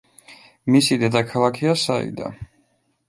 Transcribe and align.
მისი 0.75 0.97
დედაქალაქია 1.03 1.77
საიდა. 1.83 2.35